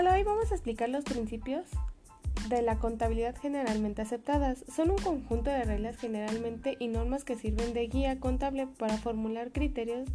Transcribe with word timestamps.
Hola, 0.00 0.14
hoy 0.14 0.22
vamos 0.22 0.52
a 0.52 0.54
explicar 0.54 0.88
los 0.90 1.02
principios 1.02 1.66
de 2.48 2.62
la 2.62 2.78
contabilidad 2.78 3.34
generalmente 3.34 4.00
aceptadas. 4.00 4.64
Son 4.72 4.92
un 4.92 4.98
conjunto 4.98 5.50
de 5.50 5.64
reglas 5.64 5.96
generalmente 5.96 6.76
y 6.78 6.86
normas 6.86 7.24
que 7.24 7.34
sirven 7.34 7.74
de 7.74 7.88
guía 7.88 8.20
contable 8.20 8.68
para 8.68 8.96
formular 8.96 9.50
criterios 9.50 10.08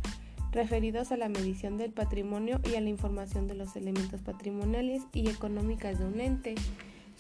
referidos 0.54 1.12
a 1.12 1.18
la 1.18 1.28
medición 1.28 1.78
del 1.78 1.92
patrimonio 1.92 2.62
y 2.64 2.76
a 2.76 2.80
la 2.80 2.88
información 2.88 3.50
de 3.50 3.56
los 3.56 3.76
elementos 3.76 4.22
patrimoniales 4.22 5.02
y 5.12 5.30
económicas 5.30 6.00
de 6.00 6.06
un 6.06 6.22
ente. 6.22 6.56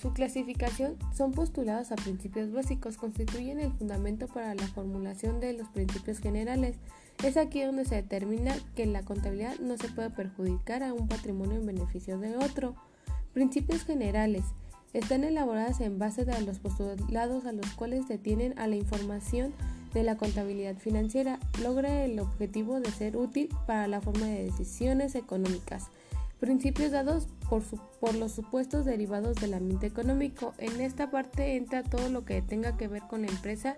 Su 0.04 0.12
clasificación 0.12 0.98
son 1.16 1.32
postulados 1.32 1.94
a 1.94 1.96
principios 1.96 2.52
básicos, 2.52 2.98
constituyen 2.98 3.62
el 3.62 3.72
fundamento 3.72 4.28
para 4.28 4.54
la 4.54 4.68
formulación 4.68 5.40
de 5.40 5.54
los 5.54 5.70
principios 5.70 6.20
generales. 6.20 6.75
Es 7.24 7.38
aquí 7.38 7.61
donde 7.61 7.86
se 7.86 7.96
determina 7.96 8.54
que 8.75 8.86
la 8.86 9.04
contabilidad 9.04 9.58
no 9.60 9.78
se 9.78 9.88
puede 9.88 10.10
perjudicar 10.10 10.84
a 10.84 10.94
un 10.94 11.08
patrimonio 11.08 11.56
en 11.56 11.66
beneficio 11.66 12.20
de 12.20 12.36
otro. 12.36 12.75
Principios 13.32 13.86
generales 13.86 14.44
están 14.92 15.24
elaboradas 15.24 15.80
en 15.80 15.97
base 16.00 16.30
a 16.30 16.42
los 16.42 16.60
postulados 16.60 17.46
a 17.46 17.54
los 17.54 17.68
cuales 17.72 18.10
detienen 18.10 18.60
a 18.60 18.68
la 18.68 18.75
información 18.75 19.54
de 19.94 20.04
la 20.04 20.18
contabilidad 20.18 20.75
financiera. 20.75 21.39
Logra 21.61 22.04
el 22.04 22.20
objetivo 22.20 22.82
de 22.82 22.92
ser 22.92 23.16
útil 23.16 23.47
para 23.66 23.88
la 23.88 24.02
forma 24.02 24.25
de 24.25 24.44
decisiones 24.44 25.16
económicas. 25.16 25.92
Principios 26.43 26.92
dados 26.92 27.29
por, 28.02 28.15
los 28.15 28.33
supuestos 28.33 28.83
derivados 28.83 29.38
del 29.38 29.54
ambiente 29.54 29.88
económico. 29.88 30.54
En 30.57 30.82
esta 30.82 31.10
parte 31.10 31.56
entra 31.56 31.83
todo 31.83 32.09
lo 32.09 32.25
que 32.25 32.42
tenga 32.42 32.75
que 32.75 32.89
ver 32.89 33.03
con 33.03 33.22
la 33.22 33.30
empresa, 33.30 33.78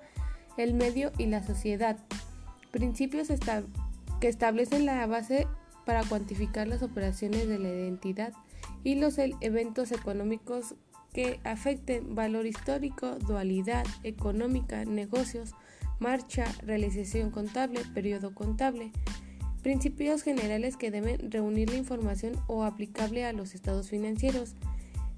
el 0.58 0.74
medio 0.74 1.12
y 1.20 1.28
la 1.28 1.44
sociedad. 1.44 1.96
Principios 2.72 3.28
que 4.20 4.28
establecen 4.28 4.88
la 4.88 5.06
base 5.06 5.48
para 5.86 6.04
cuantificar 6.06 6.68
las 6.68 6.82
operaciones 6.82 7.48
de 7.48 7.60
la 7.60 7.70
identidad 7.70 8.34
y 8.84 8.96
los 8.96 9.20
eventos 9.20 9.92
económicos 9.92 10.74
que 11.14 11.40
afecten 11.44 12.16
valor 12.16 12.48
histórico, 12.48 13.12
dualidad 13.28 13.86
económica, 14.02 14.86
negocios, 14.86 15.54
marcha, 16.00 16.46
realización 16.64 17.30
contable, 17.30 17.82
periodo 17.94 18.34
contable. 18.34 18.92
Principios 19.66 20.22
generales 20.22 20.78
que 20.78 20.92
deben 20.92 21.32
reunir 21.32 21.72
la 21.72 21.78
información 21.78 22.40
o 22.46 22.64
aplicable 22.66 23.26
a 23.26 23.34
los 23.34 23.56
estados 23.56 23.90
financieros. 23.90 24.54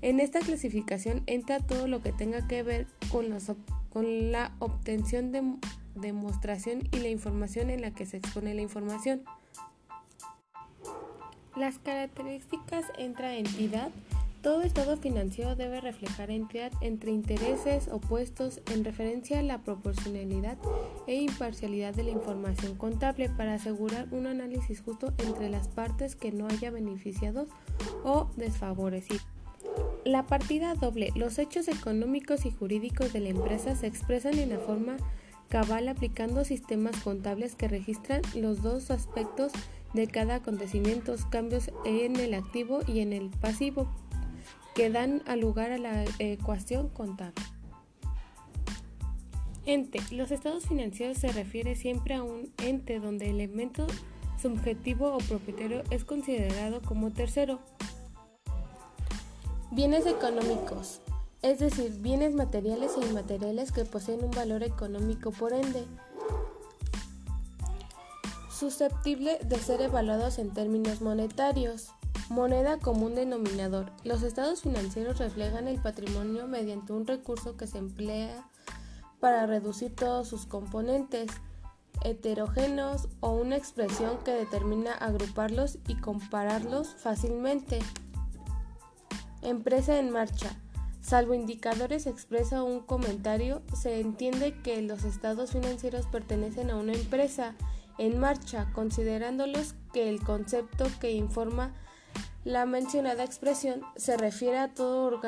En 0.02 0.22
esta 0.22 0.40
clasificación 0.40 1.22
entra 1.26 1.60
todo 1.60 1.90
lo 1.90 2.02
que 2.02 2.14
tenga 2.14 2.48
que 2.48 2.64
ver 2.64 2.88
con, 3.12 3.28
la 4.32 4.56
obtención 4.60 5.34
de 5.34 5.44
demostración 5.96 6.88
y 6.94 7.00
la 7.00 7.10
información 7.10 7.70
en 7.70 7.82
la 7.82 7.92
que 7.92 8.06
se 8.06 8.16
expone 8.16 8.54
la 8.54 8.62
información. 8.62 9.24
Las 11.58 11.78
características 11.80 12.86
entra 12.98 13.36
entidad. 13.36 13.92
Todo 14.48 14.62
estado 14.62 14.96
financiero 14.96 15.58
debe 15.58 15.82
reflejar 15.82 16.32
entidad 16.32 16.72
entre 16.80 17.12
intereses 17.12 17.90
opuestos 17.90 18.62
en 18.72 18.86
referencia 18.86 19.40
a 19.40 19.42
la 19.42 19.58
proporcionalidad 19.58 20.58
e 21.06 21.16
imparcialidad 21.16 21.94
de 21.94 22.04
la 22.04 22.12
información 22.12 22.76
contable 22.76 23.28
para 23.28 23.56
asegurar 23.56 24.08
un 24.12 24.26
análisis 24.26 24.80
justo 24.80 25.12
entre 25.18 25.50
las 25.50 25.68
partes 25.68 26.16
que 26.16 26.32
no 26.32 26.48
haya 26.48 26.72
beneficiados 26.72 27.50
o 28.06 28.30
desfavorecidos. 28.38 29.28
La 30.06 30.26
partida 30.28 30.76
doble. 30.76 31.12
Los 31.14 31.40
hechos 31.40 31.68
económicos 31.68 32.46
y 32.46 32.52
jurídicos 32.52 33.12
de 33.12 33.20
la 33.20 33.30
empresa 33.30 33.76
se 33.76 33.88
expresan 33.88 34.40
en 34.40 34.52
la 34.52 34.60
forma 34.60 34.96
cabal 35.50 35.90
aplicando 35.90 36.46
sistemas 36.46 36.96
contables 37.04 37.56
que 37.56 37.68
registran 37.68 38.22
los 38.34 38.62
dos 38.62 38.92
aspectos 38.92 39.52
de 39.94 40.08
cada 40.08 40.36
acontecimiento, 40.36 41.14
cambios 41.30 41.70
en 41.84 42.16
el 42.16 42.34
activo 42.34 42.80
y 42.88 43.02
en 43.02 43.12
el 43.12 43.30
pasivo 43.30 43.90
que 44.78 44.92
dan 44.92 45.24
lugar 45.42 45.72
a 45.72 45.80
la 45.80 46.06
ecuación 46.20 46.90
contable. 46.90 47.44
Ente. 49.66 50.00
Los 50.12 50.30
estados 50.30 50.68
financieros 50.68 51.18
se 51.18 51.30
refiere 51.30 51.76
siempre 51.76 52.14
a 52.14 52.22
un 52.22 52.54
ente 52.60 53.00
donde 53.00 53.32
el 53.32 53.38
elemento 53.42 53.88
subjetivo 54.40 55.16
o 55.16 55.18
propietario 55.18 55.82
es 55.90 56.06
considerado 56.06 56.84
como 56.84 57.12
tercero. 57.12 57.60
Bienes 59.72 60.06
económicos, 60.06 61.02
es 61.42 61.58
decir, 61.58 61.92
bienes 62.00 62.36
materiales 62.36 62.92
e 63.02 63.06
inmateriales 63.08 63.72
que 63.72 63.84
poseen 63.84 64.24
un 64.24 64.32
valor 64.32 64.62
económico 64.62 65.32
por 65.32 65.54
ende, 65.54 65.86
susceptible 68.52 69.40
de 69.44 69.58
ser 69.58 69.82
evaluados 69.82 70.38
en 70.38 70.54
términos 70.54 71.02
monetarios. 71.02 71.94
Moneda 72.30 72.78
como 72.78 73.06
un 73.06 73.16
denominador. 73.16 73.92
Los 74.04 74.22
estados 74.22 74.62
financieros 74.62 75.18
reflejan 75.18 75.68
el 75.68 75.80
patrimonio 75.80 76.48
mediante 76.48 76.92
un 76.92 77.08
recurso 77.08 77.56
que 77.56 77.68
se 77.68 77.78
emplea 77.78 78.50
para 79.20 79.46
reducir 79.46 79.96
todos 79.96 80.28
sus 80.28 80.46
componentes 80.46 81.32
heterogéneos 82.04 83.08
o 83.22 83.32
una 83.32 83.56
expresión 83.56 84.18
que 84.24 84.32
determina 84.32 84.94
agruparlos 84.94 85.80
y 85.88 85.96
compararlos 85.96 86.90
fácilmente. 86.96 87.80
Empresa 89.42 89.98
en 89.98 90.12
marcha. 90.12 90.56
Salvo 91.02 91.34
indicadores 91.34 92.06
expresa 92.06 92.64
un 92.64 92.82
comentario, 92.82 93.62
se 93.74 94.02
entiende 94.02 94.62
que 94.62 94.82
los 94.82 95.06
estados 95.06 95.52
financieros 95.52 96.06
pertenecen 96.08 96.70
a 96.70 96.76
una 96.76 96.92
empresa 96.92 97.56
en 97.98 98.20
marcha, 98.20 98.68
considerándolos 98.74 99.74
que 99.94 100.10
el 100.10 100.22
concepto 100.22 100.86
que 101.00 101.14
informa 101.14 101.74
la 102.48 102.66
mencionada 102.66 103.26
expresión 103.26 103.82
se 103.98 104.16
refiere 104.16 104.58
a 104.58 104.74
todo 104.74 105.20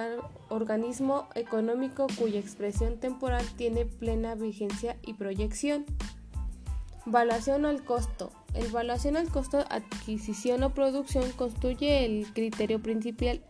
organismo 0.49 1.27
económico 1.35 2.07
cuya 2.17 2.39
expresión 2.39 2.97
temporal 2.97 3.45
tiene 3.57 3.85
plena 3.85 4.35
vigencia 4.35 4.95
y 5.05 5.15
proyección. 5.15 5.85
Valuación 7.05 7.65
al 7.65 7.83
costo. 7.83 8.31
El 8.53 8.67
evaluación 8.67 9.17
al 9.17 9.29
costo 9.29 9.65
adquisición 9.69 10.63
o 10.63 10.73
producción 10.73 11.29
constituye 11.33 12.05
el 12.05 12.31
criterio 12.33 12.81
principal, 12.81 13.41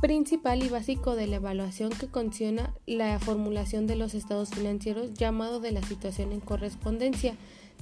principal 0.00 0.62
y 0.62 0.68
básico 0.68 1.16
de 1.16 1.26
la 1.26 1.36
evaluación 1.36 1.90
que 1.90 2.08
condiciona 2.08 2.74
la 2.86 3.18
formulación 3.18 3.86
de 3.86 3.96
los 3.96 4.14
estados 4.14 4.50
financieros 4.50 5.14
llamado 5.14 5.60
de 5.60 5.72
la 5.72 5.82
situación 5.82 6.32
en 6.32 6.40
correspondencia 6.40 7.36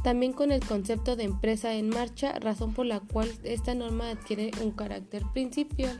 también 0.04 0.34
con 0.34 0.52
el 0.52 0.60
concepto 0.60 1.16
de 1.16 1.24
empresa 1.24 1.72
en 1.72 1.88
marcha, 1.88 2.38
razón 2.38 2.74
por 2.74 2.84
la 2.84 3.00
cual 3.00 3.32
esta 3.42 3.74
norma 3.74 4.10
adquiere 4.10 4.50
un 4.62 4.70
carácter 4.70 5.22
principal. 5.32 5.98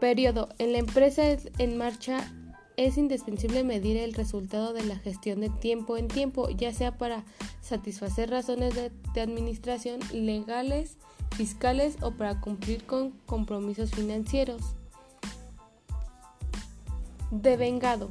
Periodo. 0.00 0.48
En 0.56 0.72
la 0.72 0.78
empresa 0.78 1.24
en 1.58 1.76
marcha 1.76 2.32
es 2.78 2.96
indispensable 2.96 3.64
medir 3.64 3.98
el 3.98 4.14
resultado 4.14 4.72
de 4.72 4.82
la 4.82 4.96
gestión 4.96 5.40
de 5.40 5.50
tiempo 5.50 5.98
en 5.98 6.08
tiempo, 6.08 6.48
ya 6.48 6.72
sea 6.72 6.96
para 6.96 7.26
satisfacer 7.60 8.30
razones 8.30 8.74
de, 8.74 8.92
de 9.12 9.20
administración 9.20 10.00
legales, 10.10 10.96
fiscales 11.36 11.98
o 12.00 12.12
para 12.12 12.40
cumplir 12.40 12.84
con 12.84 13.10
compromisos 13.26 13.90
financieros. 13.90 14.62
Devengado. 17.30 18.08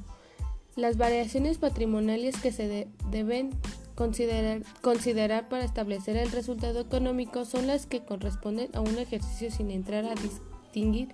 Las 0.76 0.98
variaciones 0.98 1.58
patrimoniales 1.58 2.40
que 2.40 2.52
se 2.52 2.88
deben 3.10 3.50
considerar, 3.98 5.50
para 5.50 5.66
establecer 5.66 6.18
el 6.18 6.32
resultado 6.32 6.80
económico 6.80 7.46
son 7.46 7.66
las 7.66 7.88
que 7.88 8.06
corresponden 8.06 8.70
a 8.74 8.82
un 8.82 9.00
ejercicio 9.00 9.50
sin 9.50 9.72
entrar 9.72 10.06
a 10.06 10.14
distinguir 10.14 11.10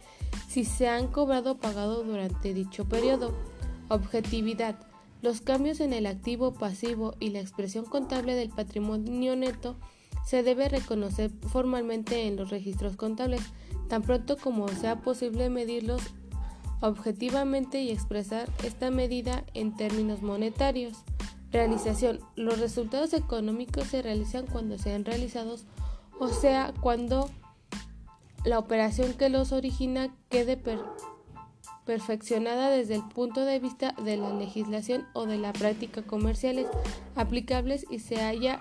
si 0.50 0.66
se 0.66 0.90
han 0.90 1.08
cobrado 1.08 1.54
o 1.54 1.58
pagado 1.58 2.04
durante 2.04 2.54
dicho 2.54 2.86
periodo. 2.86 3.34
Objetividad. 3.88 4.76
Los 5.22 5.40
cambios 5.40 5.80
en 5.80 5.94
el 5.94 6.06
activo 6.06 6.54
pasivo 6.54 7.16
y 7.22 7.30
la 7.30 7.40
expresión 7.40 7.86
contable 7.86 8.36
del 8.36 8.50
patrimonio 8.50 9.38
neto 9.38 9.78
se 10.26 10.44
debe 10.44 10.68
reconocer 10.68 11.32
formalmente 11.48 12.28
en 12.28 12.36
los 12.36 12.50
registros 12.50 12.98
contables, 12.98 13.42
tan 13.88 14.02
pronto 14.02 14.36
como 14.38 14.68
sea 14.68 15.00
posible 15.02 15.50
medirlos 15.50 16.02
objetivamente 16.82 17.82
y 17.82 17.92
expresar 17.92 18.50
esta 18.66 18.92
medida 18.92 19.46
en 19.54 19.76
términos 19.78 20.22
monetarios. 20.22 21.06
Realización. 21.54 22.20
Los 22.36 22.60
resultados 22.60 23.14
económicos 23.14 23.86
se 23.86 24.02
realizan 24.02 24.48
cuando 24.48 24.80
sean 24.80 25.06
realizados, 25.06 25.66
o 26.20 26.28
sea, 26.28 26.74
cuando 26.82 27.30
la 28.44 28.58
operación 28.58 29.14
que 29.14 29.30
los 29.30 29.52
origina 29.52 30.14
quede 30.30 30.60
perfeccionada 31.86 32.72
desde 32.72 32.96
el 32.96 33.08
punto 33.08 33.46
de 33.46 33.60
vista 33.60 33.94
de 34.04 34.18
la 34.18 34.34
legislación 34.34 35.06
o 35.14 35.28
de 35.28 35.38
la 35.38 35.54
práctica 35.54 36.02
comerciales 36.02 36.66
aplicables 37.16 37.86
y 37.90 38.00
se 38.00 38.22
haya 38.22 38.60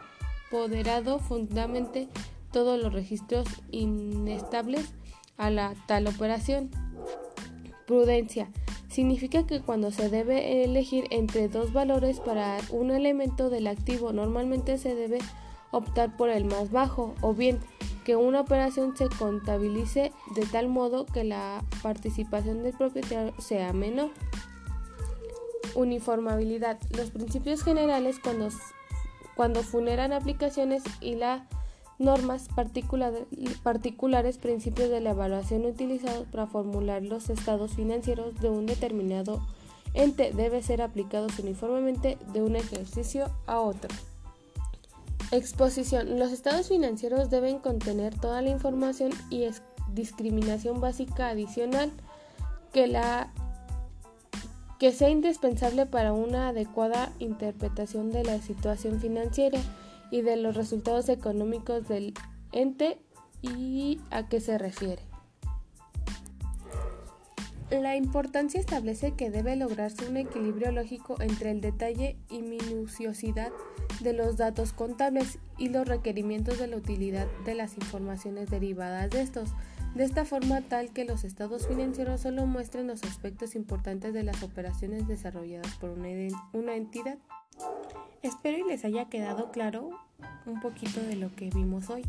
poderado 0.50 1.18
fundamentalmente 1.18 2.08
todos 2.52 2.78
los 2.78 2.92
registros 2.92 3.48
inestables 3.70 4.92
a 5.38 5.48
la 5.48 5.74
tal 5.86 6.06
operación. 6.06 6.70
Prudencia. 7.86 8.50
Significa 8.92 9.46
que 9.46 9.62
cuando 9.62 9.90
se 9.90 10.10
debe 10.10 10.64
elegir 10.64 11.06
entre 11.08 11.48
dos 11.48 11.72
valores 11.72 12.20
para 12.20 12.58
un 12.68 12.90
elemento 12.90 13.48
del 13.48 13.66
activo, 13.66 14.12
normalmente 14.12 14.76
se 14.76 14.94
debe 14.94 15.18
optar 15.70 16.14
por 16.18 16.28
el 16.28 16.44
más 16.44 16.70
bajo, 16.70 17.14
o 17.22 17.32
bien 17.32 17.58
que 18.04 18.16
una 18.16 18.42
operación 18.42 18.94
se 18.94 19.08
contabilice 19.08 20.12
de 20.34 20.44
tal 20.44 20.68
modo 20.68 21.06
que 21.06 21.24
la 21.24 21.64
participación 21.82 22.62
del 22.62 22.74
propietario 22.74 23.32
sea 23.38 23.72
menor. 23.72 24.10
Uniformabilidad. 25.74 26.78
Los 26.94 27.12
principios 27.12 27.62
generales 27.62 28.18
cuando, 28.22 28.50
cuando 29.34 29.62
funeran 29.62 30.12
aplicaciones 30.12 30.82
y 31.00 31.14
las 31.14 31.40
normas 31.98 32.48
particulares 33.62 34.38
principios 34.38 34.90
de 34.90 35.00
la 35.00 35.10
evaluación 35.10 35.66
utilizados 35.66 36.26
para 36.28 36.46
formular 36.46 37.02
los 37.02 37.30
estados 37.30 37.74
financieros 37.74 38.40
de 38.40 38.48
un 38.48 38.66
determinado 38.66 39.40
ente 39.94 40.32
debe 40.32 40.62
ser 40.62 40.82
aplicados 40.82 41.38
uniformemente 41.38 42.18
de 42.32 42.42
un 42.42 42.56
ejercicio 42.56 43.30
a 43.46 43.60
otro. 43.60 43.90
Exposición. 45.30 46.18
Los 46.18 46.32
estados 46.32 46.68
financieros 46.68 47.30
deben 47.30 47.58
contener 47.58 48.18
toda 48.18 48.42
la 48.42 48.50
información 48.50 49.12
y 49.30 49.46
discriminación 49.92 50.80
básica 50.80 51.28
adicional 51.28 51.90
que, 52.72 52.86
la, 52.86 53.32
que 54.78 54.92
sea 54.92 55.08
indispensable 55.08 55.86
para 55.86 56.12
una 56.12 56.48
adecuada 56.48 57.12
interpretación 57.18 58.10
de 58.12 58.24
la 58.24 58.38
situación 58.40 59.00
financiera 59.00 59.58
y 60.12 60.20
de 60.20 60.36
los 60.36 60.54
resultados 60.54 61.08
económicos 61.08 61.88
del 61.88 62.12
ente 62.52 62.98
y 63.40 63.98
a 64.10 64.28
qué 64.28 64.40
se 64.40 64.58
refiere. 64.58 65.02
La 67.70 67.96
importancia 67.96 68.60
establece 68.60 69.12
que 69.12 69.30
debe 69.30 69.56
lograrse 69.56 70.06
un 70.06 70.18
equilibrio 70.18 70.70
lógico 70.70 71.16
entre 71.22 71.50
el 71.50 71.62
detalle 71.62 72.18
y 72.28 72.42
minuciosidad 72.42 73.50
de 74.00 74.12
los 74.12 74.36
datos 74.36 74.74
contables 74.74 75.38
y 75.56 75.70
los 75.70 75.88
requerimientos 75.88 76.58
de 76.58 76.66
la 76.66 76.76
utilidad 76.76 77.26
de 77.46 77.54
las 77.54 77.78
informaciones 77.78 78.50
derivadas 78.50 79.08
de 79.08 79.22
estos, 79.22 79.48
de 79.94 80.04
esta 80.04 80.26
forma 80.26 80.60
tal 80.60 80.92
que 80.92 81.06
los 81.06 81.24
estados 81.24 81.66
financieros 81.66 82.20
solo 82.20 82.44
muestren 82.44 82.86
los 82.86 83.02
aspectos 83.04 83.54
importantes 83.54 84.12
de 84.12 84.24
las 84.24 84.42
operaciones 84.42 85.08
desarrolladas 85.08 85.74
por 85.76 85.88
una, 85.88 86.08
una 86.52 86.74
entidad. 86.74 87.16
Espero 88.22 88.58
y 88.58 88.68
les 88.68 88.84
haya 88.84 89.06
quedado 89.06 89.50
claro 89.50 89.90
un 90.46 90.60
poquito 90.60 91.00
de 91.02 91.16
lo 91.16 91.34
que 91.34 91.50
vimos 91.50 91.90
hoy. 91.90 92.02